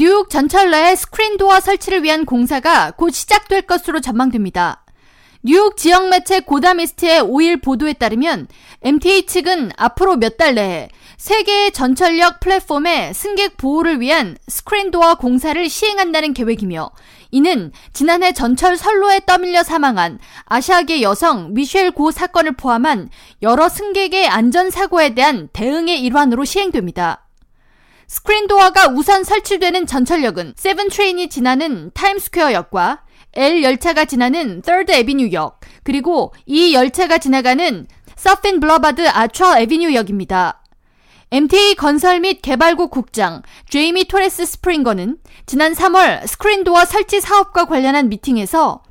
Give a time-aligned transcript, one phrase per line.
[0.00, 4.84] 뉴욕 전철 내에 스크린 도어 설치를 위한 공사가 곧 시작될 것으로 전망됩니다.
[5.42, 8.46] 뉴욕 지역 매체 Gothamist의 5일 보도에 따르면
[8.82, 15.16] MTA 측은 앞으로 몇 달 내에 세 개의 전철역 플랫폼의 승객 보호를 위한 스크린 도어
[15.16, 16.90] 공사를 시행한다는 계획이며
[17.32, 23.10] 이는 지난해 전철 선로에 떠밀려 사망한 아시아계 여성 미셸 고 사건을 포함한
[23.42, 27.27] 여러 승객의 안전 사고에 대한 대응의 일환으로 시행됩니다.
[28.08, 33.02] 스크린 도어가 우선 설치되는 전철역은 Seven train이 지나는 타임스퀘어역과
[33.34, 40.62] L 열차가 지나는 3rd Avenue역, 그리고 E 열차가 지나가는 Sutphin Boulevard Archer Avenue역입니다.
[41.30, 48.82] MTA 건설 및 개발국 국장 제이미 토레스 스프링거는 지난 3월 스크린도어 설치 사업과 관련한 미팅에서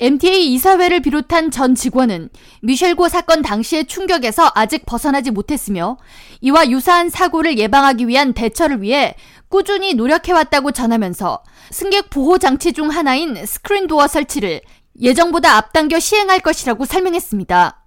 [0.00, 2.28] MTA 이사회를 비롯한 전 직원은
[2.62, 5.98] 미셸 고 사건 당시의 충격에서 아직 벗어나지 못했으며
[6.40, 9.14] 이와 유사한 사고를 예방하기 위한 대처를 위해
[9.48, 14.62] 꾸준히 노력해왔다고 전하면서 승객 보호 장치 중 하나인 스크린 도어 설치를
[15.00, 17.80] 예정보다 앞당겨 시행할 것이라고 설명했습니다.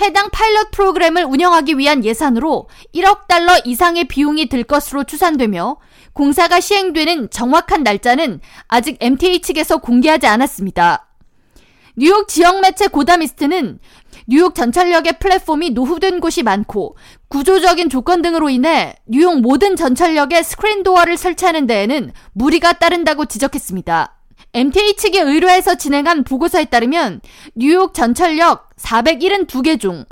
[0.00, 5.78] 해당 파일럿 프로그램을 운영하기 위한 예산으로 1억 달러 이상의 비용이 들 것으로 추산되며
[6.12, 11.09] 공사가 시행되는 정확한 날짜는 아직 MTA 측에서 공개하지 않았습니다.
[11.96, 13.78] 뉴욕 지역 매체 Gothamist는
[14.26, 16.96] 뉴욕 전철역의 플랫폼이 노후된 곳이 많고
[17.28, 24.16] 구조적인 조건 등으로 인해 뉴욕 모든 전철역에 스크린 도어를 설치하는 데에는 무리가 따른다고 지적했습니다.
[24.52, 27.20] MTA 측이 의뢰해서 진행한 보고서에 따르면
[27.54, 30.04] 뉴욕 전철역 472개 중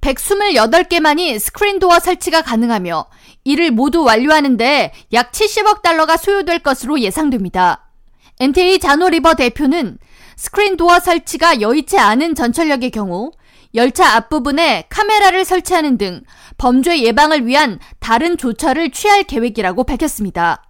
[0.00, 3.06] 128개만이 스크린 도어 설치가 가능하며
[3.44, 7.90] 이를 모두 완료하는데 약 70억 달러가 소요될 것으로 예상됩니다.
[8.38, 9.98] MTA 재노 리버 대표는
[10.40, 13.30] 스크린 도어 설치가 여의치 않은 전철역의 경우
[13.74, 16.22] 열차 앞부분에 카메라를 설치하는 등
[16.56, 20.64] 범죄 예방을 위한 다른 조처를 취할 계획이라고 밝혔습니다.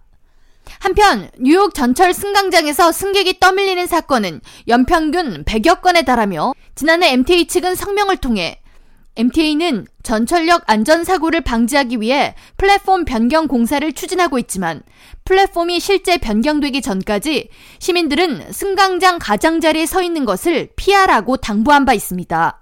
[0.79, 8.17] 한편 뉴욕 전철 승강장에서 승객이 떠밀리는 사건은 연평균 100여 건에 달하며 지난해 MTA 측은 성명을
[8.17, 8.60] 통해
[9.15, 14.81] MTA는 전철역 안전사고를 방지하기 위해 플랫폼 변경 공사를 추진하고 있지만
[15.25, 22.57] 플랫폼이 실제 변경되기 전까지 시민들은 승강장 가장자리에 서 있는 것을 피하라고 당부한 바 있습니다.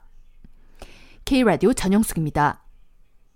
[1.25, 2.63] K라디오 전영숙입니다.